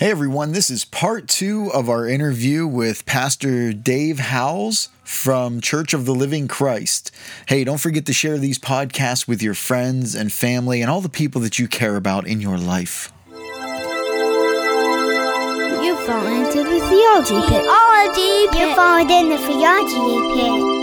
[0.00, 5.92] Hey everyone, this is part two of our interview with Pastor Dave Howells from Church
[5.92, 7.10] of the Living Christ.
[7.48, 11.10] Hey, don't forget to share these podcasts with your friends and family and all the
[11.10, 13.12] people that you care about in your life.
[13.28, 13.44] You
[16.06, 17.60] fall into the theology pit.
[17.60, 18.58] Theology pit.
[18.58, 20.80] You fall in the theology pit.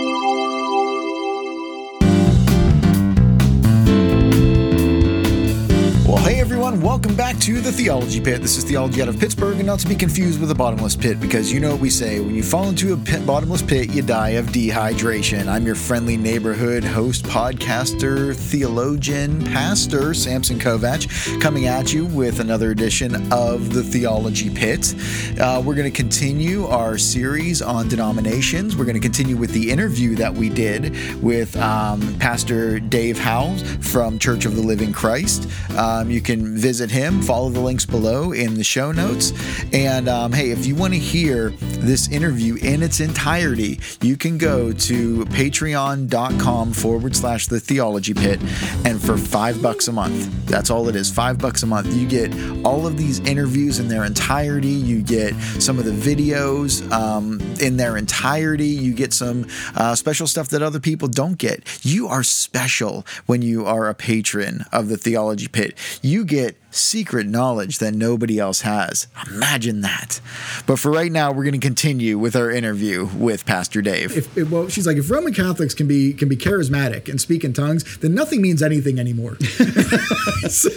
[6.58, 8.42] Everyone, welcome back to the Theology Pit.
[8.42, 11.20] This is Theology out of Pittsburgh, and not to be confused with a bottomless pit,
[11.20, 14.02] because you know what we say when you fall into a pit, bottomless pit, you
[14.02, 15.46] die of dehydration.
[15.46, 22.72] I'm your friendly neighborhood host, podcaster, theologian, pastor, Samson Kovach, coming at you with another
[22.72, 24.96] edition of the Theology Pit.
[25.40, 28.76] Uh, we're going to continue our series on denominations.
[28.76, 33.62] We're going to continue with the interview that we did with um, Pastor Dave Howells
[33.88, 35.48] from Church of the Living Christ.
[35.76, 39.32] Um, you can visit him, follow the links below in the show notes.
[39.72, 44.38] And um, hey, if you want to hear this interview in its entirety, you can
[44.38, 48.40] go to patreon.com forward slash the theology pit.
[48.84, 52.06] And for five bucks a month, that's all it is five bucks a month, you
[52.06, 52.32] get
[52.64, 54.68] all of these interviews in their entirety.
[54.68, 58.68] You get some of the videos um, in their entirety.
[58.68, 61.62] You get some uh, special stuff that other people don't get.
[61.84, 66.37] You are special when you are a patron of the theology pit you get
[66.70, 69.06] secret knowledge that nobody else has.
[69.26, 70.20] Imagine that.
[70.66, 74.16] But for right now, we're going to continue with our interview with Pastor Dave.
[74.16, 77.44] If, if, well, she's like, if Roman Catholics can be can be charismatic and speak
[77.44, 79.36] in tongues, then nothing means anything anymore.
[80.48, 80.70] so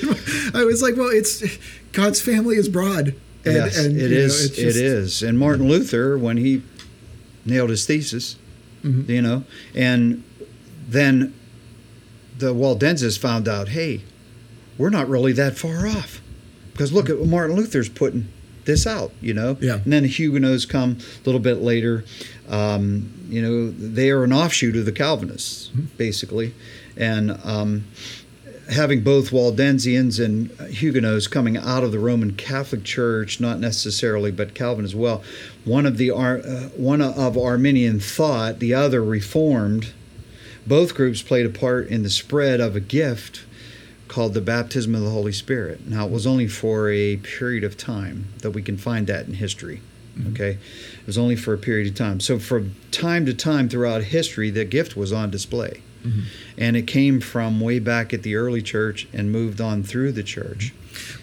[0.53, 1.43] I was like, well, it's
[1.91, 3.15] God's family is broad.
[3.43, 4.49] And, yes, and, it is.
[4.51, 5.23] Know, just, it is.
[5.23, 6.61] And Martin Luther, when he
[7.45, 8.35] nailed his thesis,
[8.83, 9.09] mm-hmm.
[9.09, 10.23] you know, and
[10.87, 11.33] then
[12.37, 14.01] the Waldenses found out, hey,
[14.77, 16.21] we're not really that far off.
[16.71, 18.27] Because look at what Martin Luther's putting
[18.65, 19.57] this out, you know?
[19.59, 19.75] Yeah.
[19.75, 22.05] And then the Huguenots come a little bit later.
[22.49, 25.85] Um, you know, they are an offshoot of the Calvinists, mm-hmm.
[25.97, 26.53] basically.
[26.97, 27.85] And um,
[28.71, 34.53] having both Waldensians and Huguenots coming out of the Roman Catholic Church, not necessarily, but
[34.53, 35.23] Calvin as well,
[35.65, 39.93] one of the uh, one of Arminian thought, the other Reformed.
[40.67, 43.41] Both groups played a part in the spread of a gift
[44.11, 45.87] called the baptism of the Holy Spirit.
[45.87, 49.35] Now, it was only for a period of time that we can find that in
[49.35, 49.79] history.
[50.17, 50.33] Mm-hmm.
[50.33, 50.49] Okay,
[50.99, 52.19] it was only for a period of time.
[52.19, 55.81] So, from time to time throughout history, the gift was on display.
[56.03, 56.21] Mm-hmm.
[56.57, 60.23] And it came from way back at the early church and moved on through the
[60.23, 60.73] church.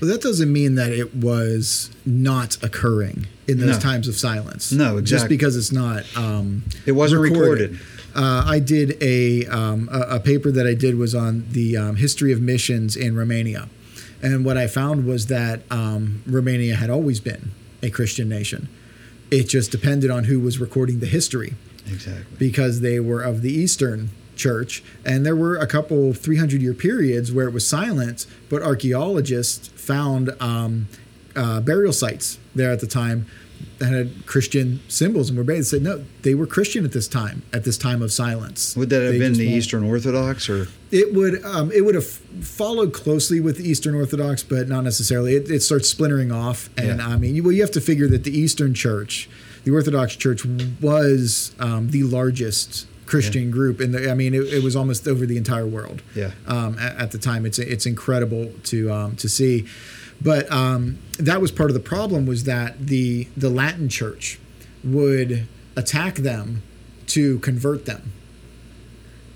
[0.00, 3.80] Well, that doesn't mean that it was not occurring in those no.
[3.80, 4.72] times of silence.
[4.72, 5.02] No, exactly.
[5.02, 6.04] Just because it's not.
[6.16, 7.72] Um, it wasn't recorded.
[7.72, 7.80] recorded
[8.18, 11.96] uh, I did a, um, a, a paper that I did was on the um,
[11.96, 13.68] history of missions in Romania,
[14.22, 17.52] and what I found was that um, Romania had always been
[17.82, 18.68] a Christian nation.
[19.30, 21.54] It just depended on who was recording the history.
[21.86, 22.36] Exactly.
[22.38, 27.32] Because they were of the Eastern church, and there were a couple 300 year periods
[27.32, 30.88] where it was silent, but archaeologists found um,
[31.36, 33.26] uh, burial sites there at the time
[33.78, 35.60] that had Christian symbols and were buried.
[35.60, 38.76] They said no, they were Christian at this time, at this time of silence.
[38.76, 42.06] Would that have they been the Eastern Orthodox, or it would um, it would have
[42.06, 45.36] followed closely with the Eastern Orthodox, but not necessarily.
[45.36, 47.06] It, it starts splintering off, and yeah.
[47.06, 49.28] I mean, you, well, you have to figure that the Eastern Church,
[49.64, 50.44] the Orthodox Church,
[50.80, 53.50] was um, the largest Christian yeah.
[53.50, 56.02] group, and I mean, it, it, was almost over the entire world.
[56.14, 56.32] Yeah.
[56.46, 59.66] Um, at, at, the time, it's it's incredible to um, to see.
[60.20, 64.38] But um, that was part of the problem was that the the Latin Church
[64.84, 66.62] would attack them
[67.06, 68.12] to convert them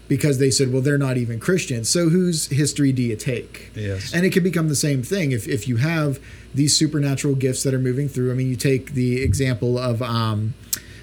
[0.07, 1.89] because they said, well, they're not even Christians.
[1.89, 3.71] So whose history do you take?
[3.75, 4.13] Yes.
[4.13, 6.21] And it can become the same thing if if you have
[6.55, 8.31] these supernatural gifts that are moving through.
[8.31, 10.53] I mean, you take the example of um,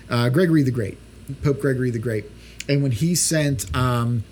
[0.07, 1.00] uh, Gregory the Great,
[1.41, 2.25] Pope Gregory the Great,
[2.69, 4.24] and when he sent um,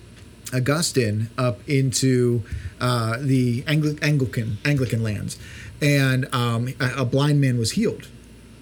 [0.54, 2.42] Augustine up into
[2.80, 5.38] uh, the Angli- Anglican Anglican lands,
[5.82, 8.08] and um, a, a blind man was healed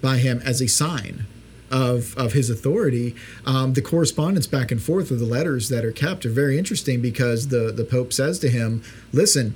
[0.01, 1.25] by him as a sign
[1.71, 3.15] of of his authority.
[3.45, 7.01] Um, the correspondence back and forth of the letters that are kept are very interesting
[7.01, 8.81] because the the Pope says to him,
[9.13, 9.55] "Listen,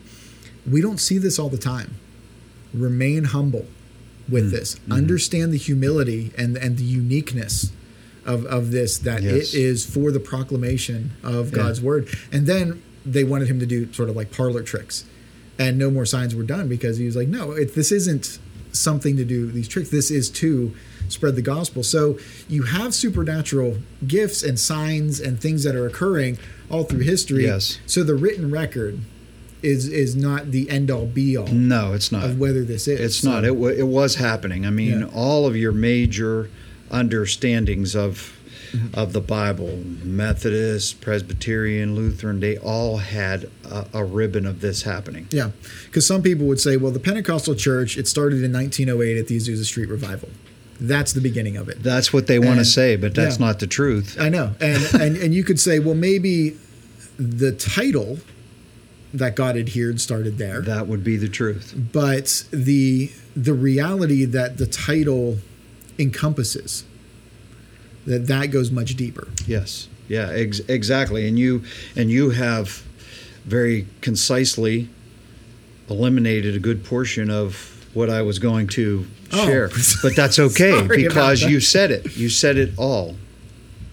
[0.69, 1.95] we don't see this all the time.
[2.73, 3.65] Remain humble
[4.29, 4.75] with mm this.
[4.75, 4.93] Mm-hmm.
[4.93, 7.71] Understand the humility and and the uniqueness."
[8.23, 9.55] Of, of this that yes.
[9.55, 11.55] it is for the proclamation of yeah.
[11.55, 15.05] God's word and then they wanted him to do sort of like parlor tricks,
[15.57, 18.39] and no more signs were done because he was like, no, it, this isn't
[18.71, 19.89] something to do these tricks.
[19.89, 20.73] This is to
[21.09, 21.83] spread the gospel.
[21.83, 23.77] So you have supernatural
[24.07, 26.37] gifts and signs and things that are occurring
[26.69, 27.45] all through history.
[27.45, 27.79] Yes.
[27.85, 28.99] So the written record
[29.61, 32.23] is is not the end all be all No, it's not.
[32.23, 32.99] of whether this is.
[32.99, 33.45] It's So- not.
[33.45, 34.65] It, wa it was happening.
[34.65, 35.05] I mean, Yeah.
[35.13, 36.49] all of your major
[36.91, 38.37] understandings of
[38.71, 38.97] Mm-hmm.
[38.97, 45.27] of the Bible, Methodist, Presbyterian, Lutheran, they all had a, a ribbon of this happening.
[45.29, 45.51] Yeah,
[45.87, 49.35] because some people would say, well, the Pentecostal church it started in 1908 at the
[49.35, 50.29] Azusa Street revival.
[50.79, 51.83] That's the beginning of it.
[51.83, 53.47] That's what they want to say, but that's yeah.
[53.47, 54.15] not the truth.
[54.17, 56.55] I know, and and and you could say, well, maybe
[57.17, 58.19] the title
[59.13, 61.75] that God adhered started there, That would be the truth.
[61.91, 65.39] but the the reality that the title
[65.99, 66.83] encompasses
[68.05, 69.27] that that goes much deeper.
[69.45, 69.87] Yes.
[70.07, 70.29] Yeah.
[70.31, 71.27] Ex- exactly.
[71.27, 71.63] And you
[71.95, 72.83] and you have
[73.45, 74.89] very concisely
[75.89, 79.45] eliminated a good portion of what I was going to Oh.
[79.45, 79.69] share.
[80.03, 81.49] But that's okay because that.
[81.49, 82.17] you said it.
[82.17, 83.15] You said it all.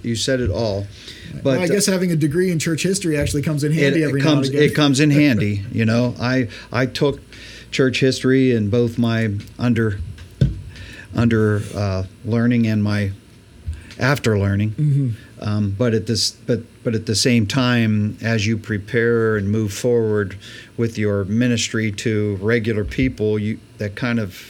[0.02, 0.86] You said it all.
[1.34, 4.06] But well, I guess having a degree in church history actually comes in handy it
[4.08, 4.70] every comes now and again.
[4.70, 5.62] it comes in handy.
[5.72, 7.20] You know, I I took
[7.70, 10.00] church history in both my under
[11.18, 13.10] under uh, learning and my
[13.98, 14.70] after learning.
[14.72, 15.08] Mm-hmm.
[15.40, 19.72] Um, but at this but but at the same time, as you prepare and move
[19.72, 20.36] forward
[20.76, 24.40] with your ministry to regular people, you that kind of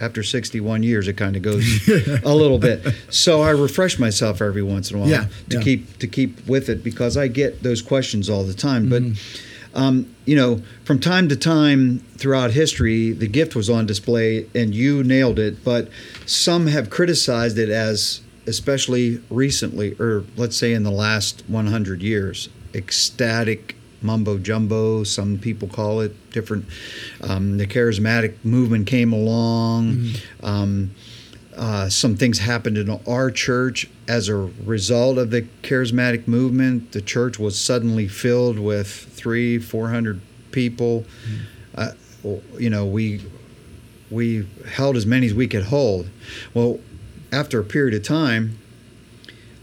[0.00, 1.86] after 61 years it kind of goes
[2.24, 2.80] a little bit
[3.10, 5.62] so i refresh myself every once in a while Yeah, to yeah.
[5.62, 9.10] keep to keep with it because i get those questions all the time Mm-hmm.
[9.10, 9.32] but
[9.74, 14.74] um, you know from time to time throughout history the gift was on display and
[14.74, 15.88] you nailed it but
[16.26, 22.48] some have criticized it as especially recently or let's say in the last 100 years
[22.74, 26.64] ecstatic mumbo jumbo some people call it different
[27.22, 30.10] um, the charismatic movement came along.
[30.42, 30.90] Um,
[31.60, 36.92] uh, some things happened in our church as a result of the charismatic movement.
[36.92, 40.22] The church was suddenly filled with three, four hundred
[40.52, 41.04] people.
[41.74, 41.92] Uh,
[42.58, 43.20] you know, we
[44.10, 46.08] we held as many as we could hold.
[46.54, 46.80] Well,
[47.30, 48.58] after a period of time,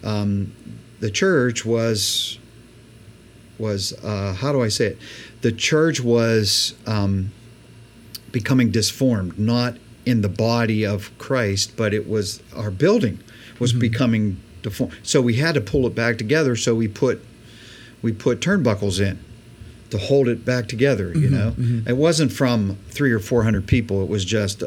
[0.04, 0.54] um,
[1.00, 2.38] the church was
[3.58, 5.00] was uh, how do I say it?
[5.42, 7.32] The church was um,
[8.32, 13.20] becoming disformed, not in the body of Christ, but it was our building
[13.60, 13.82] was mm-hmm.
[13.82, 14.94] becoming deformed.
[15.04, 16.56] So we had to pull it back together.
[16.56, 17.24] So we put
[18.02, 19.20] we put turnbuckles in
[19.90, 21.10] to hold it back together.
[21.10, 21.90] You mm-hmm, know, mm-hmm.
[21.90, 24.02] it wasn't from three or four hundred people.
[24.02, 24.64] It was just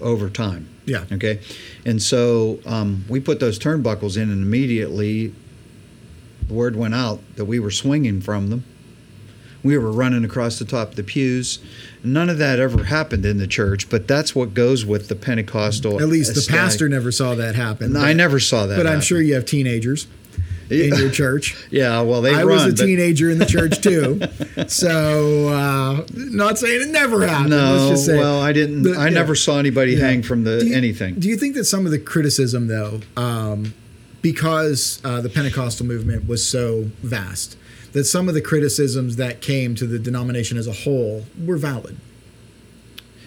[0.00, 0.68] over time.
[0.84, 1.04] Yeah.
[1.10, 1.40] Okay.
[1.84, 5.34] And so um, we put those turnbuckles in, and immediately
[6.46, 8.64] the word went out that we were swinging from them.
[9.68, 11.58] We were running across the top of the pews.
[12.02, 16.00] None of that ever happened in the church, but that's what goes with the Pentecostal.
[16.00, 17.94] At least the ecstatic- pastor never saw that happen.
[17.94, 18.76] I never saw that.
[18.76, 18.86] Happen.
[18.86, 20.06] But I'm sure you have teenagers
[20.70, 21.54] in your church.
[21.70, 22.46] Yeah, well, they I run.
[22.46, 24.20] was a but- teenager in the church too,
[24.68, 27.50] so uh, not saying it never happened.
[27.50, 28.84] No, Let's just say well, I didn't.
[28.84, 29.10] The- I yeah.
[29.10, 30.06] never saw anybody Yeah.
[30.06, 31.16] hang from the Do you- anything.
[31.16, 33.74] Do you think that some of the criticism, though, um,
[34.22, 37.56] because uh, the Pentecostal movement was so vast,
[37.92, 41.96] that some of the criticisms that came to the denomination as a whole were valid?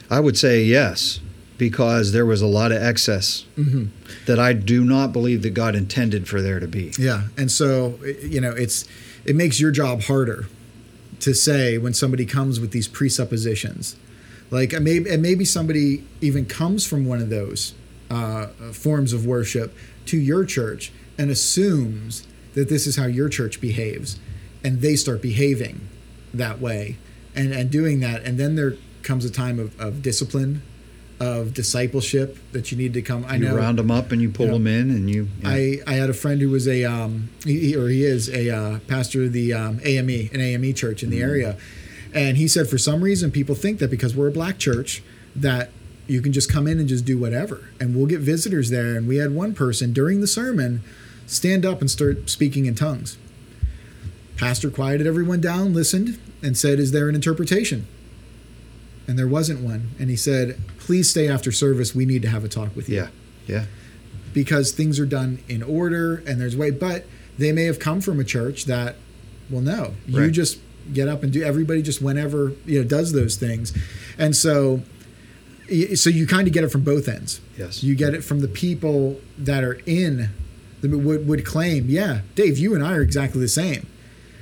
[0.09, 1.19] I would say yes,
[1.57, 3.85] because there was a lot of excess Mm-hmm.
[4.25, 6.91] that I do not believe that God intended for there to be.
[6.97, 8.85] Yeah, and so you know, it's
[9.25, 10.47] it makes your job harder
[11.19, 13.95] to say when somebody comes with these presuppositions,
[14.49, 17.73] like and maybe and maybe somebody even comes from one of those
[18.09, 19.73] uh, forms of worship
[20.07, 24.19] to your church and assumes that this is how your church behaves,
[24.63, 25.87] and they start behaving
[26.33, 26.97] that way,
[27.35, 30.61] and and doing that, and then there comes a time of, of discipline,
[31.19, 33.25] of discipleship that you need to come.
[33.27, 34.51] I you know round them up and you pull Yeah.
[34.53, 35.27] them in, and you.
[35.41, 35.49] yeah.
[35.49, 38.79] I, I had a friend who was a um, he, or he is a uh,
[38.87, 41.57] pastor of the um, AME an AME church in the area,
[42.13, 45.01] and he said for some reason people think that because we're a black church
[45.35, 45.69] that
[46.07, 48.95] you can just come in and just do whatever, and we'll get visitors there.
[48.95, 50.81] And we had one person during the sermon
[51.25, 53.17] stand up and start speaking in tongues.
[54.41, 57.85] Pastor quieted everyone down, listened, and said, "Is there an interpretation?"
[59.07, 59.89] And there wasn't one.
[59.99, 61.93] And he said, "Please stay after service.
[61.95, 63.07] We need to have a talk with you." yeah,
[63.47, 63.65] yeah,
[64.33, 67.05] because things are done in order and there's way but
[67.37, 68.95] they may have come from a church that
[69.49, 70.31] well no you Right.
[70.31, 70.57] just
[70.93, 73.73] get up and do everybody just whenever you know does those things
[74.17, 74.81] and so
[75.95, 77.83] so you kind of get it from both ends yes.
[77.83, 80.29] you get it from the people that are in
[80.81, 83.85] the would, would claim yeah dave you and i are exactly the same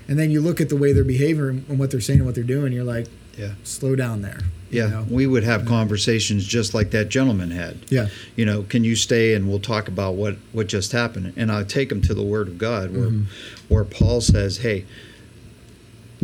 [0.09, 2.35] and then you look at the way they're behaving and what they're saying and what
[2.35, 4.39] they're doing you're like yeah, slow down there
[4.69, 4.87] you yeah.
[4.89, 5.05] know?
[5.09, 7.77] We would have conversations just like that gentleman had.
[7.89, 11.33] yeah you know, can you stay and we'll talk about what what just happened?
[11.37, 13.25] And I take them to the Word of God, where Mhm.
[13.69, 14.85] where Paul says, "Hey,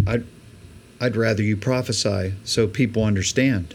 [0.06, 0.22] I
[1.00, 3.74] I'd rather you prophesy so people understand.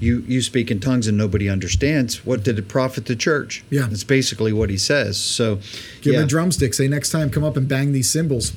[0.00, 2.26] You you speak in tongues and nobody understands.
[2.26, 3.62] What did it profit the church?
[3.70, 3.86] Yeah.
[3.88, 5.16] that's basically what he says.
[5.16, 5.60] So,
[6.02, 6.74] Give yeah, him a drumstick.
[6.74, 8.52] Say next time, come up and bang these cymbals.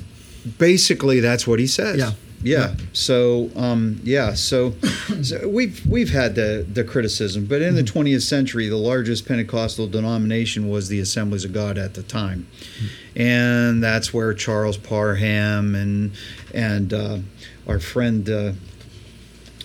[0.58, 1.98] Basically that's what he says.
[1.98, 2.12] Yeah.
[2.40, 2.58] Yeah.
[2.68, 2.74] Yeah.
[2.92, 4.34] So um, yeah.
[4.34, 4.74] So,
[5.22, 7.98] so we've we've had the the criticism, but in the Mm-hmm.
[7.98, 12.46] 20th century, the largest Pentecostal denomination was the Assemblies of God at the time,
[12.78, 13.20] Mm-hmm.
[13.20, 16.12] and that's where Charles Parham and
[16.54, 17.18] and uh,
[17.66, 18.52] our friend uh,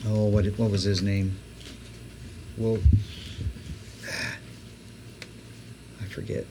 [0.08, 1.38] oh what what was his name?
[2.58, 2.80] Well,
[6.02, 6.46] I forget.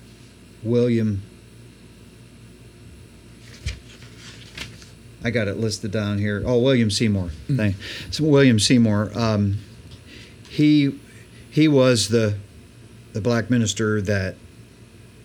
[0.62, 1.22] William.
[5.24, 6.42] I got it listed down here.
[6.44, 7.30] Oh, William Seymour.
[7.54, 7.76] Thank.
[8.10, 9.12] So William Seymour.
[9.14, 9.58] Um,
[10.48, 10.98] he
[11.50, 12.36] he was the
[13.12, 14.34] the black minister that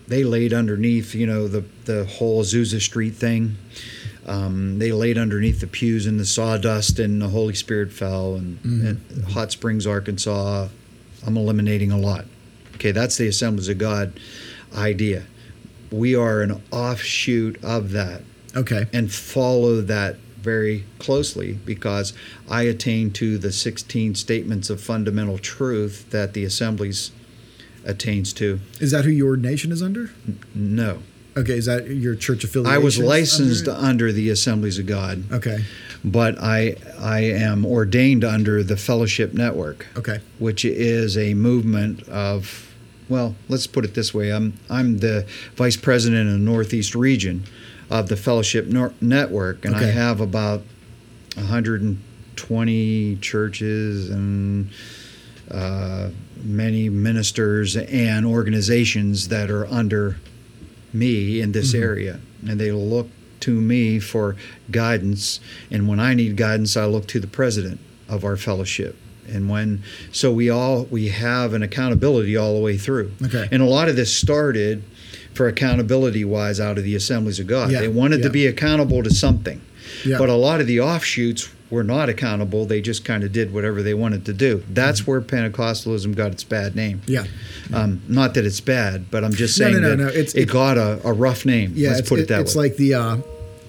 [0.08, 1.16] they laid underneath.
[1.16, 3.58] You know the the whole Azusa Street thing.
[4.26, 8.36] Um, they laid underneath the pews in the sawdust, and the Holy Spirit fell.
[8.36, 10.68] And, and Hot Springs, Arkansas.
[11.26, 12.26] I'm eliminating a lot.
[12.76, 14.20] Okay, that's the Assemblies of God
[14.76, 15.24] idea.
[15.92, 18.22] We are an offshoot of that
[18.58, 18.88] Okay.
[18.92, 22.14] and follow that very closely because
[22.50, 27.12] I attain to the 16 statements of fundamental truth that the assemblies
[27.86, 28.60] attains to.
[28.80, 30.12] Is that who your ordination is under?
[30.56, 31.00] No.
[31.36, 31.58] Okay.
[31.58, 32.74] Is that your church affiliation?
[32.74, 35.24] I was licensed under under the Assemblies of God.
[35.32, 35.64] Okay.
[36.04, 40.20] but I I am ordained under the Fellowship Network, Okay.
[40.40, 42.64] which is a movement of
[43.10, 44.32] well, let's put it this way.
[44.34, 47.44] I'm I'm the vice president in the Northeast region
[47.90, 50.62] of the Fellowship Nor- Network, and I have about
[51.36, 54.70] 120 churches and
[55.50, 56.10] uh,
[56.44, 60.18] many ministers and organizations that are under
[60.94, 63.08] me in this area, and they look
[63.42, 64.36] to me for
[64.72, 65.40] guidance.
[65.72, 67.80] And when I need guidance, I look to the president
[68.10, 68.96] of our fellowship.
[69.28, 73.12] And when so we all we have an accountability all the way through.
[73.24, 73.48] Okay.
[73.52, 74.84] And a lot of this started
[75.34, 77.72] for accountability wise out of the assemblies of God.
[77.72, 79.62] Yeah, They wanted to be accountable to something.
[80.06, 80.18] Yeah.
[80.18, 82.66] But a lot of the offshoots were not accountable.
[82.66, 84.64] They just kind of did whatever they wanted to do.
[84.70, 85.12] That's Mm-hmm.
[85.12, 87.02] where Pentecostalism got its bad name.
[87.08, 87.26] Yeah.
[87.74, 90.44] Um, not that it's bad, but I'm just saying no, no, that no, it's- it
[90.44, 91.74] it- got a, a rough name.
[91.76, 92.68] Yeah, Let's it's, put it that it's way.
[92.68, 93.18] It's like the uh,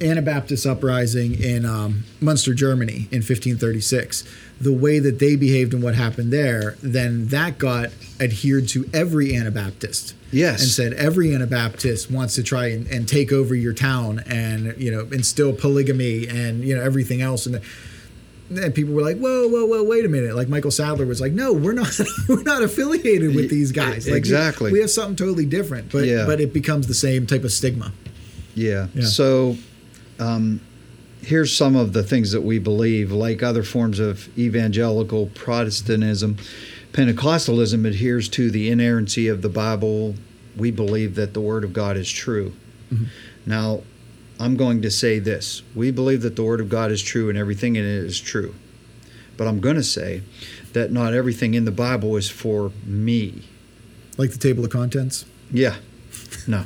[0.03, 4.25] Anabaptist uprising in um, Munster, Germany in 1536.
[4.61, 7.91] The way that they behaved and what happened there, then that got
[8.21, 10.15] adhered to every Anabaptist.
[10.33, 10.61] Yes.
[10.63, 14.91] And said every Anabaptist wants to try and, and take over your town and, you
[14.91, 17.47] know, instill polygamy and, you know, everything else.
[17.47, 17.61] And
[18.51, 19.83] and people were like, "Whoa, whoa, whoa!
[19.83, 21.93] Wait a minute!" Like Michael Sattler was like, "No, we're not.
[22.31, 24.07] we're not affiliated with these guys.
[24.07, 24.73] Like, we- Exactly.
[24.73, 26.25] we have something totally different." But Yeah.
[26.25, 27.93] but it becomes the same type of stigma.
[28.55, 28.87] Yeah.
[28.95, 29.05] Yeah.
[29.05, 29.59] So
[30.19, 30.61] um,
[31.23, 36.37] here's some of the things that we believe, like other forms of evangelical Protestantism.
[36.93, 40.15] Pentecostalism adheres to the inerrancy of the Bible.
[40.57, 42.55] We believe that the Word of God is true.
[43.47, 43.83] Now,
[44.41, 47.37] I'm going to say this we believe that the Word of God is true and
[47.37, 48.55] everything in it is true.
[49.37, 50.23] But I'm going to say
[50.73, 53.45] that not everything in the Bible is for me.
[54.17, 55.25] Like the table of contents.
[55.53, 55.77] Yeah.
[56.47, 56.65] No.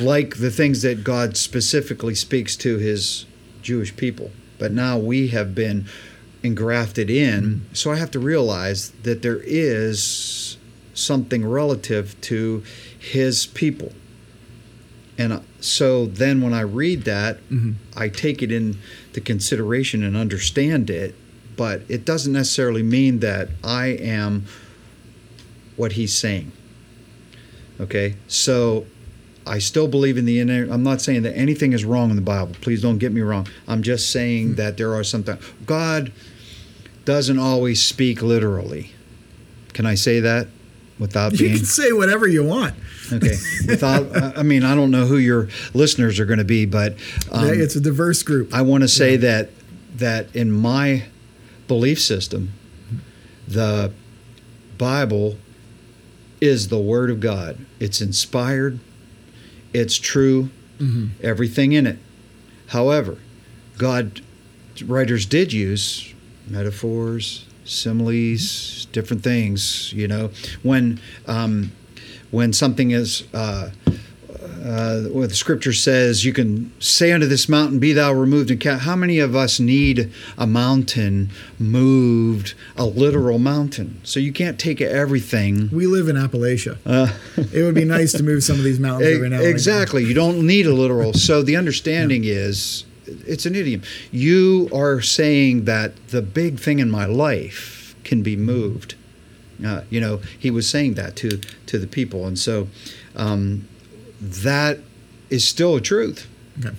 [0.00, 3.26] Like the things that God specifically speaks to his
[3.62, 4.30] Jewish people.
[4.58, 5.86] But now we have been
[6.42, 7.66] engrafted in.
[7.72, 10.56] So I have to realize that there is
[10.92, 12.62] something relative to
[12.98, 13.92] his people.
[15.16, 17.38] And uh, so then when I read that,
[17.96, 21.14] I take it into consideration and understand it.
[21.56, 24.46] But it doesn't necessarily mean that I am
[25.76, 26.52] what he's saying.
[27.80, 28.86] Okay, so
[29.46, 30.66] I still believe in the inner.
[30.70, 32.54] I'm not saying that anything is wrong in the Bible.
[32.60, 33.46] Please don't get me wrong.
[33.68, 35.44] I'm just saying that there are some things.
[35.66, 36.12] God
[37.04, 38.92] doesn't always speak literally.
[39.74, 40.48] Can I say that
[40.98, 42.74] without You being You can say whatever you want.
[43.12, 43.36] okay?
[43.66, 46.94] Without, I mean, I don't know who your listeners are going to be, but
[47.30, 48.54] um, it's a diverse group.
[48.54, 49.50] I want to say that
[49.96, 51.04] that in my
[51.68, 52.52] belief system,
[53.46, 53.92] the
[54.76, 55.36] Bible
[56.40, 57.64] is the Word of God.
[57.78, 58.80] It's inspired.
[59.74, 60.48] It's true.
[61.22, 61.98] Everything in it.
[62.68, 63.18] However,
[63.78, 64.20] God
[64.86, 66.12] writers did use
[66.48, 69.92] metaphors, similes, different things.
[69.92, 70.30] You know,
[70.62, 71.72] when um,
[72.30, 73.70] when something is uh,
[74.64, 78.60] uh, what the scripture says, you can say unto this mountain, "Be thou removed." And
[78.60, 84.00] ca-" how many of us need a mountain moved, a literal mountain?
[84.04, 85.68] So you can't take everything.
[85.70, 86.78] we live in Appalachia.
[86.86, 87.12] Uh,
[87.52, 89.50] it would be nice to move some of these mountains every now again.
[89.50, 90.04] exactly.
[90.04, 91.12] You don't need a literal.
[91.12, 93.82] So the understanding is it's an idiom.
[94.10, 98.94] You are saying that the big thing in my life can be moved.
[99.64, 102.68] Uh, you know, he was saying that to to the people, and so
[103.14, 103.68] um,
[104.24, 104.78] that
[105.30, 106.26] is still a truth.
[106.58, 106.74] Okay.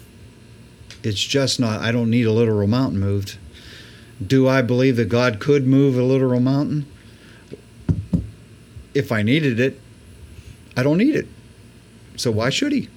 [1.04, 1.82] It's just not.
[1.82, 3.38] I don't need a literal mountain moved.
[4.26, 6.88] Do I believe that God could move a literal mountain?
[8.94, 9.80] If I needed it,
[10.76, 11.28] I don't need it.
[12.16, 12.90] So why should he?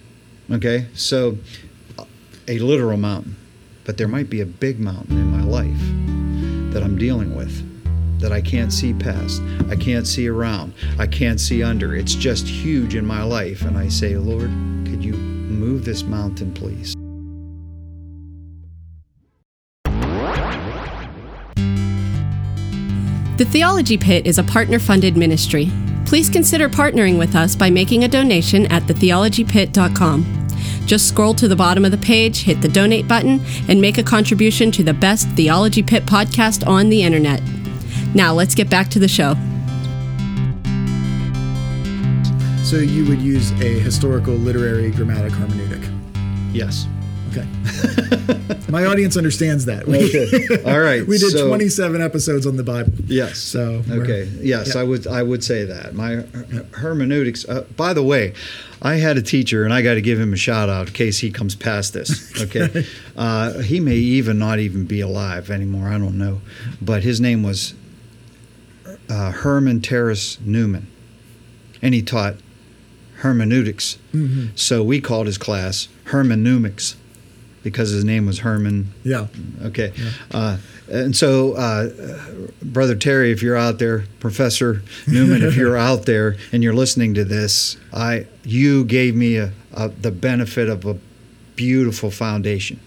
[0.50, 1.38] Okay, so
[2.46, 3.36] a literal mountain,
[3.84, 7.77] but there might be a big mountain in my life that I'm dealing with
[8.18, 9.42] that I can't see past.
[9.68, 10.74] I can't see around.
[10.98, 11.94] I can't see under.
[11.94, 13.62] It's just huge in my life.
[13.62, 14.50] And I say, Lord,
[14.86, 16.94] could you move this mountain, please?
[23.38, 25.70] The Theology Pit is a partner funded ministry.
[26.06, 30.48] Please consider partnering with us by making a donation at thetheologypit.com.
[30.86, 34.02] Just scroll to the bottom of the page, hit the donate button, and make a
[34.02, 37.40] contribution to the best Theology Pit podcast on the internet.
[38.14, 39.34] Now, let's get back to the show.
[42.64, 45.82] So you would use a historical, literary, grammatic hermeneutic.
[46.52, 46.86] Yes.
[47.30, 47.46] Okay.
[48.70, 49.86] My audience understands that.
[49.86, 50.62] We, Okay.
[50.70, 51.06] All right.
[51.06, 52.92] we did so- 27 episodes on the Bible.
[53.06, 53.38] Yes.
[53.38, 54.24] So okay.
[54.40, 54.80] Yes, yeah.
[54.80, 55.06] I would.
[55.06, 57.46] I would say that my her- hermeneutics.
[57.48, 58.32] Uh, by the way,
[58.82, 61.18] I had a teacher, and I got to give him a shout out in case
[61.18, 62.32] he comes past this.
[62.42, 62.86] Okay.
[63.16, 65.88] uh, he may even not even be alive anymore.
[65.88, 66.40] I don't know,
[66.82, 67.74] but his name was
[69.08, 70.86] uh, Herman Terrace Newman,
[71.82, 72.36] and he taught
[73.18, 73.98] hermeneutics.
[74.12, 74.48] Mm-hmm.
[74.54, 76.96] So we called his class hermeneutics
[77.62, 79.26] because his name was Herman Yeah.
[79.62, 79.92] Okay.
[80.30, 80.58] Uh,
[80.90, 81.90] and so, uh,
[82.62, 87.14] Brother Terry, if you're out there, Professor Newman, if you're out there and you're listening
[87.14, 90.96] to this, I you gave me a, a, the benefit of a
[91.56, 92.80] beautiful foundation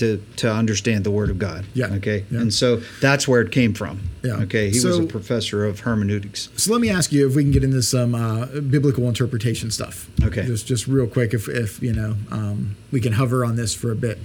[0.00, 1.64] to to understand the Word of God.
[1.74, 1.86] Yeah.
[1.86, 2.24] Okay.
[2.30, 2.40] Yeah.
[2.40, 4.00] And so that's where it came from.
[4.22, 4.42] Yeah.
[4.42, 4.70] Okay.
[4.70, 6.48] He was a professor of hermeneutics.
[6.56, 10.10] So let me ask you if we can get into some uh, biblical interpretation stuff.
[10.22, 10.44] Okay.
[10.44, 13.92] Just just real quick, if if you know, um, we can hover on this for
[13.92, 14.18] a bit.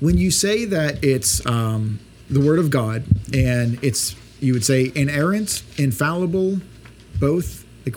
[0.00, 1.98] When you say that it's um,
[2.30, 6.60] the Word of God and it's you would say inerrant, infallible,
[7.18, 7.64] both.
[7.86, 7.96] Like,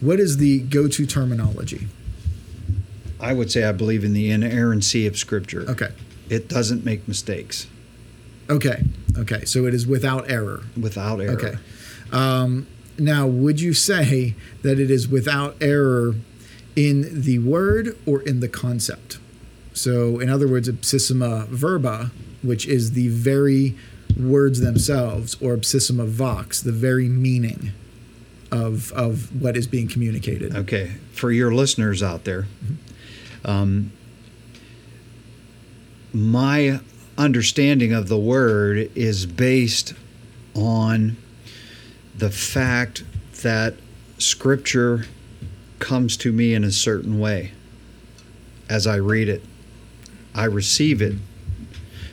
[0.00, 1.86] what is the go-to terminology?
[3.20, 5.64] I would say I believe in the inerrancy of Scripture.
[5.68, 5.88] Okay.
[6.28, 7.66] It doesn't make mistakes
[8.48, 8.82] Okay.
[9.16, 9.44] Okay.
[9.44, 10.62] So it is without error.
[10.80, 11.32] without error.
[11.32, 11.54] Okay.
[12.12, 12.66] Um,
[12.98, 16.14] now, would you say that it is without error
[16.74, 19.18] in the word or in the concept?
[19.74, 22.10] So, in other words, ipsissima verba,
[22.42, 23.76] which is the very
[24.18, 27.72] words themselves, or ipsissima vox, the very meaning
[28.50, 30.56] of of what is being communicated.
[30.56, 32.46] Okay, for your listeners out there,
[33.44, 33.92] um,
[36.12, 36.80] my
[37.18, 39.94] understanding of the word is based
[40.54, 41.16] on
[42.16, 43.04] the fact
[43.42, 43.74] that
[44.18, 45.04] Scripture
[45.78, 47.52] comes to me in a certain way
[48.68, 49.42] as I read it.
[50.34, 51.14] I receive it.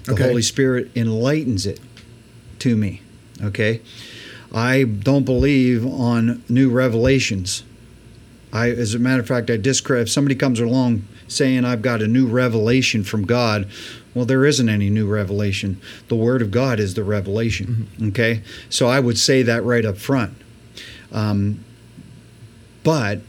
[0.04, 0.24] The Okay.
[0.24, 1.80] Holy Spirit enlightens it
[2.60, 3.02] to me.
[3.42, 3.82] Okay?
[4.54, 7.64] I don't believe on new revelations.
[8.52, 10.04] I, as a matter of fact, I discredit.
[10.04, 13.68] If somebody comes along saying I've got a new revelation from God,
[14.14, 15.82] well, there isn't any new revelation.
[16.08, 17.88] The Word of God is the revelation.
[18.10, 20.38] Okay, so I would say that right up front.
[21.12, 21.64] Um,
[22.84, 23.22] but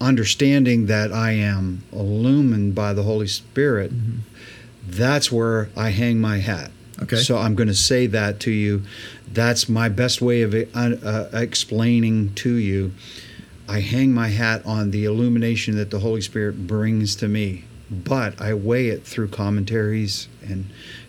[0.00, 3.92] understanding that I am illumined by the Holy Spirit,
[4.86, 6.70] that's where I hang my hat.
[7.02, 7.16] Okay.
[7.16, 8.82] So I'm going to say that to you.
[9.32, 12.92] That's my best way of uh, uh, explaining to you.
[13.68, 18.40] I hang my hat on the illumination that the Holy Spirit brings to me, but
[18.40, 20.66] I weigh it through commentaries and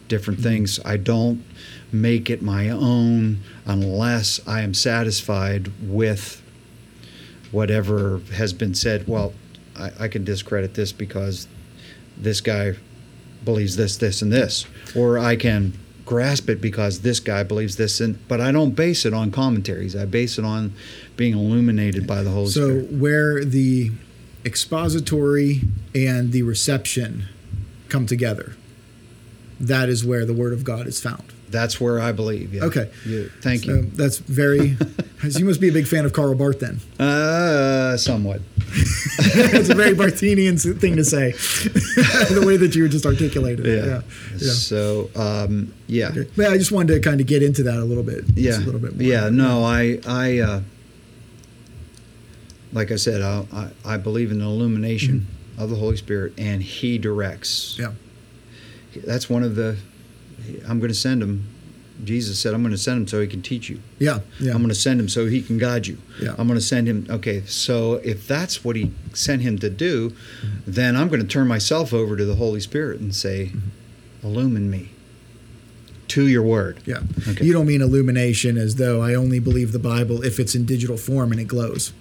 [0.08, 0.50] different mm-hmm.
[0.50, 0.80] things.
[0.86, 1.44] I don't
[1.92, 6.42] make it my own unless I am satisfied with
[7.52, 9.08] whatever has been said.
[9.08, 9.34] Well,
[9.78, 11.48] I, I can discredit this because
[12.18, 12.76] this guy
[13.44, 14.66] believes this, this, and this,
[14.96, 15.74] or I can
[16.06, 19.96] grasp it because this guy believes this, and but I don't base it on commentaries.
[19.96, 20.74] I base it on
[21.18, 22.90] being illuminated by the Holy So, Spirit.
[22.90, 23.92] So where the
[24.46, 25.62] expository
[25.94, 27.26] and the reception
[27.90, 28.56] come together,
[29.60, 31.24] that is where the Word of God is found.
[31.50, 32.54] That's where I believe.
[32.54, 32.66] Yeah.
[32.66, 32.92] Okay.
[33.06, 33.82] You- thank So you.
[33.94, 34.78] that's very.
[35.34, 36.80] you must be a big fan of Karl Barth then.
[37.00, 38.42] Uh, somewhat.
[39.18, 41.32] It's a very Barthenian thing to say,
[42.34, 43.78] the way that you just articulated it.
[43.78, 43.86] Yeah.
[43.86, 44.02] Yeah.
[44.34, 44.52] yeah.
[44.52, 46.10] So, um, yeah.
[46.10, 46.30] Okay.
[46.36, 48.26] But I just wanted to kind of get into that a little bit.
[48.28, 49.04] just yeah, a little bit more.
[49.04, 49.30] yeah.
[49.30, 50.62] No, I, I, uh,
[52.74, 56.62] like I said, I, I, I believe in the illumination of the Holy Spirit, and
[56.62, 57.78] He directs.
[57.80, 57.94] Mm-hmm.
[58.96, 59.02] Yeah.
[59.06, 59.78] that's one of the.
[60.68, 61.48] I'm going to send him.
[62.04, 63.80] Jesus said, "I'm going to send him so he can teach you.
[64.00, 64.20] Yeah.
[64.40, 64.52] Yeah.
[64.52, 65.98] I'm going to send him so he can guide you.
[66.22, 66.36] Yeah.
[66.38, 67.08] I'm going to send him.
[67.10, 70.14] Okay, so if that's what he sent him to do,
[70.68, 73.52] then I'm going to turn myself over to the Holy Spirit and say,
[74.24, 74.90] illumine me
[76.10, 76.80] to your word.
[76.86, 77.00] yeah.
[77.28, 77.46] Okay.
[77.46, 80.98] You don't mean illumination as though I only believe the Bible if it's in digital
[80.98, 81.94] form and it glows.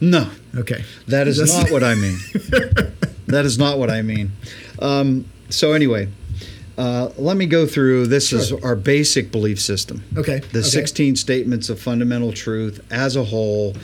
[0.00, 0.84] No, Okay.
[1.06, 2.18] that is That's- not what I mean.
[3.26, 4.32] that is not what I mean.
[4.80, 6.08] Um, so anyway,
[6.78, 8.06] uh, let me go through.
[8.06, 10.02] This is our basic belief system.
[10.16, 10.38] Okay.
[10.52, 10.68] the okay.
[10.68, 13.74] 16 statements of fundamental truth as a whole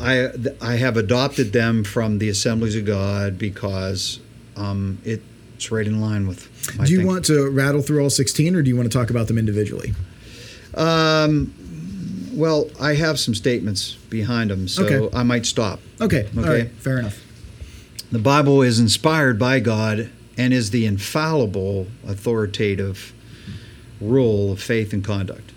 [0.00, 0.28] i
[0.60, 4.20] i have adopted them from the assemblies of god because
[4.56, 6.48] um, it's right in line with
[6.78, 7.12] my Do you thinking.
[7.12, 9.92] want to rattle through all 16 or do you want to talk about them individually?
[10.74, 11.52] um,
[12.34, 15.16] well i have some statements behind them so Okay.
[15.16, 16.28] i might stop Okay.
[16.36, 16.48] Okay.
[16.62, 16.70] right.
[16.72, 17.20] Fair enough.
[18.12, 23.12] the bible is inspired by god and is the infallible authoritative
[24.00, 25.52] rule of faith and conduct.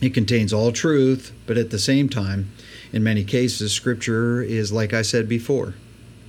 [0.00, 2.50] It contains all truth but at the same time
[2.92, 5.74] in many cases scripture is like i said before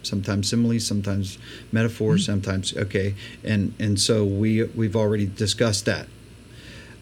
[0.04, 1.38] sometimes similes sometimes
[1.72, 6.08] metaphors sometimes okay and and so we we've already discussed that.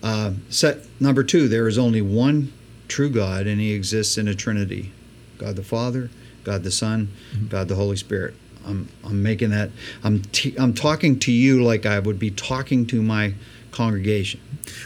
[0.02, 2.52] Uh, set number two there is only one
[2.88, 4.92] true god and he exists in a trinity
[5.38, 6.10] god the father
[6.44, 7.10] god the son
[7.50, 8.34] god the holy spirit
[8.66, 9.70] i'm i'm making that
[10.04, 13.34] i'm t- i'm talking to you like i would be talking to my
[13.72, 14.40] congregation.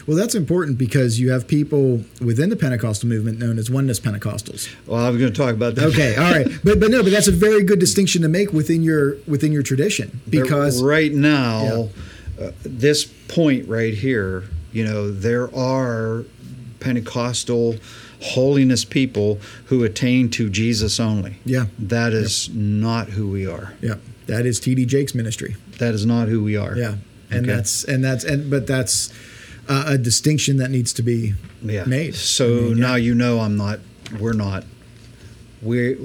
[0.06, 4.72] Well, that's important because you have people within the Pentecostal movement known as oneness Pentecostals.
[4.86, 5.84] well i was going to talk about that.
[5.86, 8.82] Okay, all right, but but no, but that's a very good distinction to make within
[8.82, 11.88] your within your tradition because right now,
[12.40, 16.24] uh, this point right here, you know, there are
[16.80, 17.76] Pentecostal
[18.24, 21.36] holiness people who attain to Jesus only.
[21.44, 23.74] yeah, That is not who we are.
[23.82, 25.56] yeah, that is TD Jakes' ministry.
[25.78, 26.76] That is not who we are.
[26.76, 26.94] Yeah,
[27.30, 27.54] and Okay.
[27.56, 29.12] that's and that's and but that's
[29.68, 31.84] uh, a distinction that needs to be Yeah.
[31.84, 32.14] made.
[32.14, 32.86] So I mean, yeah.
[32.88, 33.80] now you know I'm not.
[34.18, 34.64] We're not.
[35.62, 35.96] We.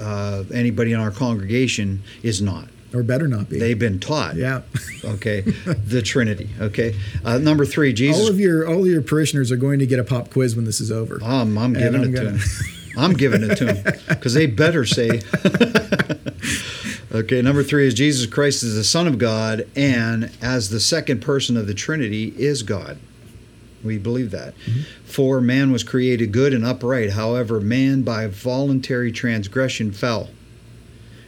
[0.00, 2.66] Uh, anybody in our congregation is not.
[2.94, 3.58] Or better not be.
[3.58, 4.36] They've been taught.
[4.36, 4.62] yeah,
[5.04, 5.40] Okay.
[5.42, 6.48] the Trinity.
[6.60, 6.94] Okay.
[7.24, 8.20] Uh, number three, Jesus.
[8.22, 10.64] all of your all of your parishioners are going to get a pop quiz when
[10.64, 11.18] this is over.
[11.24, 12.40] I'm, I'm giving I'm it gonna- to him.
[12.94, 15.22] I'm giving it to him because they better say.
[17.12, 21.20] okay, number three is Jesus Christ is the Son of God and as the second
[21.22, 22.98] person of the Trinity is God.
[23.82, 24.54] We believe that.
[25.04, 27.12] For man was created good and upright.
[27.12, 30.28] However, man by voluntary transgression fell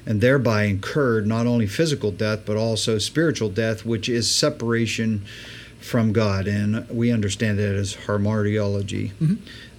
[0.07, 5.25] and thereby incurred not only physical death but also spiritual death, which is separation
[5.81, 6.47] from God.
[6.47, 9.13] And we understand that as hamartiology,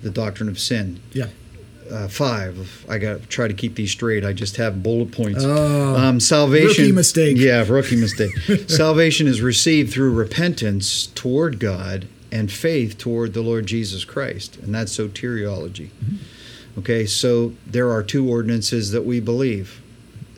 [0.02, 1.02] the doctrine of sin.
[1.12, 1.28] Yeah.
[1.92, 2.86] Uh, five.
[2.90, 4.26] I got to try to keep these straight.
[4.26, 5.44] I just have bullet points.
[5.44, 6.68] Oh, um, salvation.
[6.68, 7.38] rookie mistake.
[7.38, 8.36] Yeah, rookie mistake.
[8.68, 14.74] salvation is received through repentance toward God and faith toward the Lord Jesus Christ, and
[14.74, 15.90] that's soteriology.
[16.04, 16.80] Mm-hmm.
[16.80, 19.82] Okay, so there are two ordinances that we believe.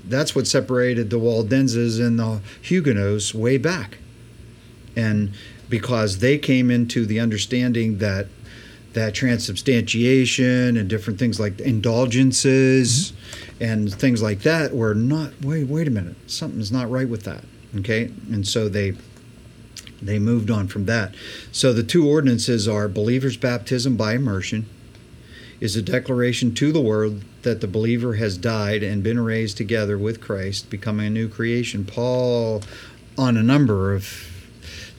[0.09, 3.97] That's what separated the Waldenses and the Huguenots way back,
[4.95, 5.33] and
[5.69, 8.27] because they came into the understanding that
[8.93, 13.63] that transubstantiation and different things like indulgences mm-hmm.
[13.63, 17.43] and things like that were not wait wait a minute something's not right with that
[17.75, 18.11] okay?
[18.31, 18.93] And so they
[19.99, 21.15] they moved on from that.
[21.51, 24.67] So the two ordinances are believers baptism by immersion
[25.59, 29.97] is a declaration to the world that the believer has died and been raised together
[29.97, 32.61] with Christ becoming a new creation paul
[33.17, 34.31] on a number of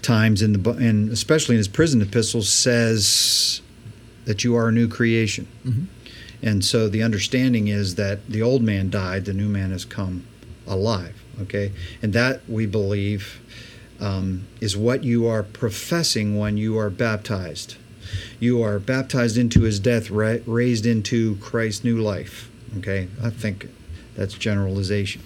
[0.02, 3.60] times in the and especially in his prison epistles says
[4.24, 5.46] that you are a new creation.
[6.42, 10.24] And so the understanding is that the old man died, the new man has come
[10.66, 11.14] alive.
[11.42, 13.40] Okay, and that we believe
[14.00, 17.76] um, is what you are professing when you are baptized.
[18.40, 22.50] You are baptized into his death, ra- raised into Christ's new life.
[22.78, 23.68] Okay, I think
[24.14, 25.22] that's generalization.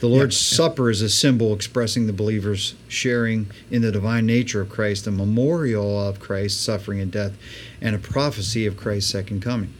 [0.00, 4.68] The Lord's Supper is a symbol expressing the believer's sharing in the divine nature of
[4.68, 7.32] Christ, a memorial of Christ's suffering and death,
[7.80, 9.72] and a prophecy of Christ's second coming.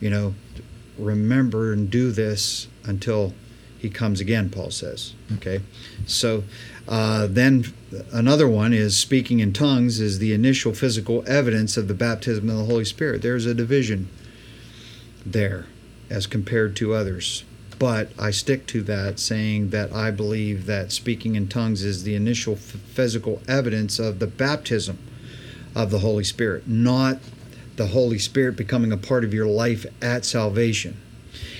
[0.00, 0.34] You know,
[0.98, 3.32] remember and do this until
[3.78, 5.14] he comes again, Paul says.
[5.36, 5.60] Okay?
[6.06, 6.44] So
[6.88, 7.66] uh, then
[8.12, 12.56] another one is speaking in tongues is the initial physical evidence of the baptism of
[12.56, 13.20] the Holy Spirit.
[13.20, 14.08] There's a division
[15.24, 15.66] there
[16.08, 17.44] as compared to others.
[17.78, 22.14] But I stick to that, saying that I believe that speaking in tongues is the
[22.14, 24.98] initial f- physical evidence of the baptism
[25.76, 27.18] of the Holy Spirit, not
[27.76, 30.96] the Holy Spirit becoming a part of your life at salvation.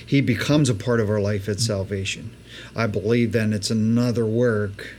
[0.05, 2.31] He becomes a part of our life at salvation.
[2.75, 4.95] I believe then it's another work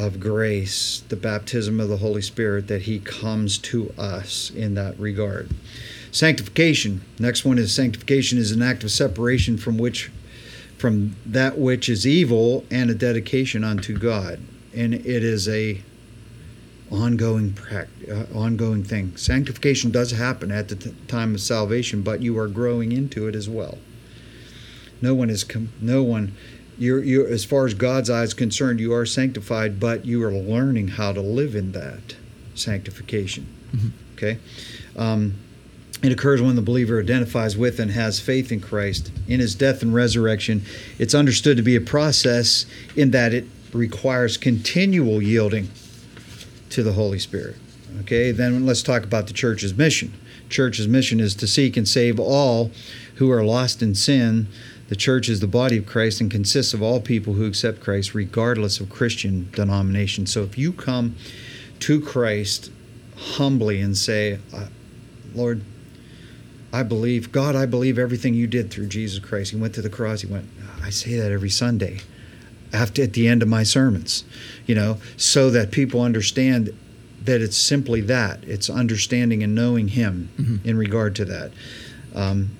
[0.00, 4.98] of grace, the baptism of the Holy Spirit, that He comes to us in that
[4.98, 5.50] regard.
[6.10, 7.02] Sanctification.
[7.18, 10.10] Next one is sanctification is an act of separation from which
[10.78, 14.40] from that which is evil and a dedication unto God.
[14.74, 15.82] And it is a
[16.90, 19.16] ongoing uh, ongoing thing.
[19.16, 23.36] Sanctification does happen at the t- time of salvation, but you are growing into it
[23.36, 23.78] as well.
[25.02, 26.34] No one is com- no one
[26.80, 30.88] you're, you're as far as God's eyes concerned, you are sanctified, but you are learning
[30.88, 32.16] how to live in that
[32.54, 33.46] sanctification.
[33.72, 33.88] Mm-hmm.
[34.14, 34.38] Okay.
[34.96, 35.34] Um,
[36.02, 39.82] it occurs when the believer identifies with and has faith in Christ in his death
[39.82, 40.62] and resurrection.
[40.98, 42.64] It's understood to be a process
[42.96, 45.68] in that it requires continual yielding
[46.70, 47.56] to the Holy Spirit.
[48.00, 50.14] Okay, then let's talk about the church's mission.
[50.48, 52.70] Church's mission is to seek and save all
[53.16, 54.48] who are lost in sin.
[54.90, 58.12] The church is the body of Christ and consists of all people who accept Christ,
[58.12, 60.26] regardless of Christian denomination.
[60.26, 61.16] So if you come
[61.78, 62.70] to Christ
[63.16, 64.38] humbly and say,
[65.34, 65.62] Lord,
[66.72, 69.52] I believe, God, I believe everything you did through Jesus Christ.
[69.52, 70.20] He went to the cross.
[70.20, 70.46] He went,
[70.82, 72.00] I say that every Sunday
[72.72, 74.24] after at the end of my sermons,
[74.66, 76.76] you know, so that people understand
[77.24, 78.42] that it's simply that.
[78.44, 80.68] It's understanding and knowing Him mm-hmm.
[80.68, 81.52] in regard to that.
[82.14, 82.50] Um,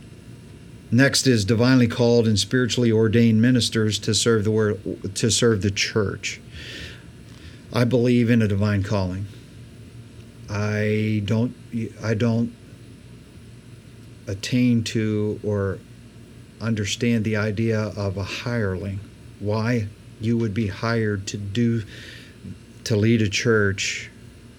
[0.90, 5.70] next is divinely called and spiritually ordained ministers to serve the word, to serve the
[5.70, 6.40] church.
[7.72, 9.26] I believe in a divine calling.
[10.48, 11.54] I don't.
[12.02, 12.52] I don't
[14.26, 15.78] attain to or
[16.60, 19.00] understand the idea of a hireling.
[19.38, 19.86] Why
[20.20, 21.82] you would be hired to do
[22.84, 24.10] to lead a church,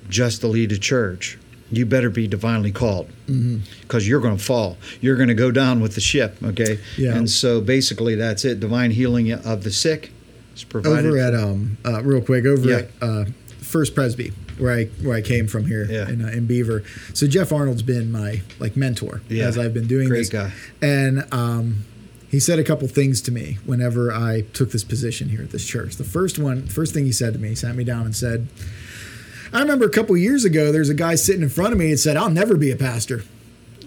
[0.09, 1.37] just to lead a church.
[1.71, 3.99] You better be divinely called because mm-hmm.
[4.09, 4.77] you're going to fall.
[4.99, 6.35] You're going to go down with the ship.
[6.43, 6.79] Okay.
[6.97, 7.15] Yeah.
[7.15, 8.59] And so basically, that's it.
[8.59, 10.11] Divine healing of the sick
[10.53, 11.05] is provided.
[11.05, 12.75] Over at um, uh, real quick over yeah.
[12.77, 13.25] at uh,
[13.59, 16.07] First Presby where I where I came from here yeah.
[16.07, 16.83] in, uh, in Beaver.
[17.13, 19.45] So Jeff Arnold's been my like mentor yeah.
[19.45, 20.29] as I've been doing Great this.
[20.29, 20.51] guy.
[20.81, 21.85] And um,
[22.29, 25.65] he said a couple things to me whenever I took this position here at this
[25.65, 25.97] church.
[25.97, 28.47] The first one, first thing he said to me, he sat me down and said,
[29.53, 31.99] "I remember a couple years ago, there's a guy sitting in front of me and
[31.99, 33.23] said, "I'll never be a pastor."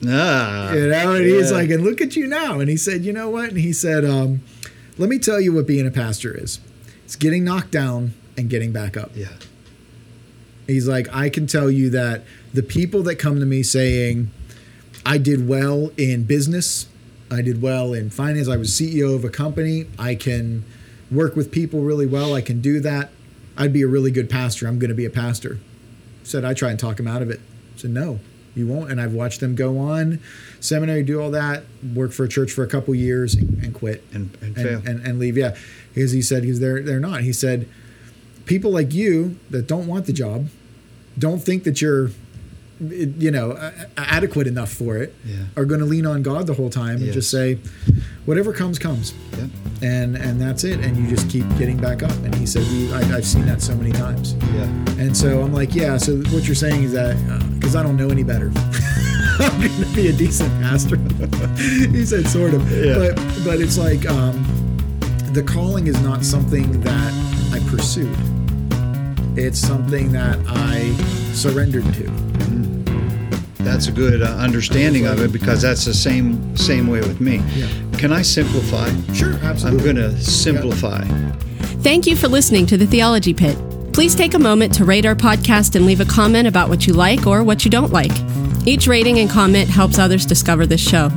[0.07, 1.37] Ah, you know, and yeah.
[1.37, 2.61] he's like, and look at you now.
[2.61, 3.51] And he said, you know what?
[3.51, 4.43] And he said, um,
[4.99, 6.61] let me tell you what being a pastor is.
[7.05, 9.11] It's getting knocked down and getting back up.
[9.15, 9.33] Yeah.
[10.67, 14.31] He's like, I can tell you that the people that come to me saying,
[15.05, 16.87] I did well in business,
[17.31, 20.65] I did well in finance, I was CEO of a company, I can
[21.11, 23.11] work with people really well, I can do that.
[23.57, 24.67] I'd be a really good pastor.
[24.67, 25.59] I'm going to be a pastor.
[26.23, 27.41] Said I try and talk him out of it.
[27.77, 28.21] Said no,
[28.55, 28.91] you won't.
[28.91, 30.21] And I've watched them go on
[30.61, 31.65] seminary, do all that,
[31.95, 35.07] work for a church for a couple years, and, and quit and and, and, and,
[35.07, 35.37] and leave.
[35.37, 35.57] Yeah,
[35.93, 37.21] because he said because they're they're not.
[37.21, 37.69] He said
[38.47, 40.49] people like you that don't want the job,
[41.19, 42.11] don't think that you're
[42.81, 43.57] you know
[43.97, 45.45] adequate enough for it yeah.
[45.57, 47.15] are going to lean on god the whole time and yes.
[47.15, 47.57] just say
[48.27, 49.15] whatever comes comes.
[49.37, 49.47] Yeah.
[49.83, 50.81] and and that's it.
[50.81, 52.13] And you just keep getting back up.
[52.25, 54.35] And he said we, I, have seen that so many times.
[54.55, 54.65] Yeah.
[54.99, 57.17] And so i'm like yeah so what you're saying is that
[57.55, 58.53] because uh, i don't know any better.
[59.37, 60.97] I'm to be a decent pastor.
[61.91, 62.71] He said sort of.
[62.71, 62.95] Yeah.
[62.95, 64.45] but but it's like um,
[65.33, 67.13] the calling is not something that
[67.53, 68.17] i pursued.
[69.37, 70.93] It's something that I
[71.33, 72.34] surrendered to.
[73.65, 77.43] That's a good uh, understanding of it because that's the same same way with me.
[77.55, 77.69] Yeah.
[77.99, 78.91] Can I simplify?
[79.13, 79.91] Sure, absolutely.
[79.91, 81.05] I'm going to simplify.
[81.05, 81.33] Yeah.
[81.83, 83.57] Thank you for listening to the Theology Pit.
[83.93, 86.93] Please take a moment to rate our podcast and leave a comment about what you
[86.93, 88.13] like or what you don't like.
[88.67, 91.11] Each rating and comment helps others discover this show.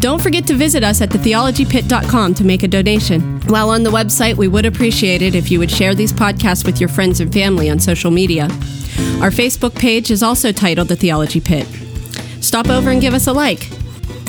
[0.00, 3.40] Don't forget to visit us at thetheologypit.com to make a donation.
[3.42, 6.80] While on the website, we would appreciate it if you would share these podcasts with
[6.80, 8.44] your friends and family on social media.
[9.20, 11.66] Our Facebook page is also titled The Theology Pit.
[12.44, 13.70] Stop over and give us a like.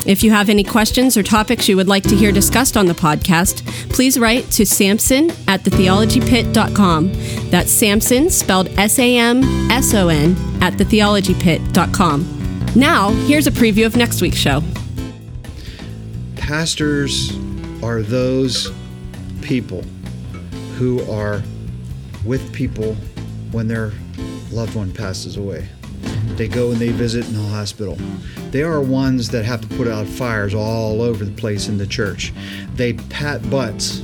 [0.06, 2.94] If you have any questions or topics you would like to hear discussed on the
[2.94, 7.12] podcast, please write to Samson at thetheologypit.com.
[7.50, 12.72] That's Samson, spelled S A M S O N, at thetheologypit.com.
[12.74, 14.62] Now, here's a preview of next week's show
[16.36, 17.36] pastors
[17.82, 18.70] are those
[19.42, 19.82] people
[20.76, 21.42] who are
[22.24, 22.94] with people
[23.50, 23.90] when their
[24.52, 25.68] loved one passes away.
[26.36, 27.96] They go and they visit in the hospital.
[28.50, 31.86] They are ones that have to put out fires all over the place in the
[31.86, 32.32] church.
[32.74, 34.02] They pat butts,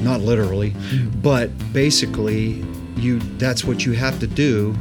[0.00, 1.20] not literally, mm-hmm.
[1.20, 2.64] but basically
[2.96, 4.74] you that's what you have to do.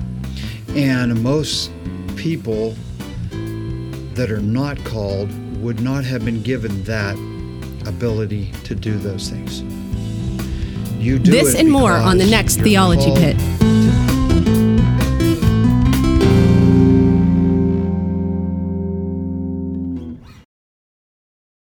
[0.70, 1.72] And most
[2.16, 2.76] people
[4.14, 5.32] that are not called
[5.62, 7.16] would not have been given that
[7.88, 9.62] ability to do those things.
[11.04, 13.73] You do This it and more on the next Theology called Pit.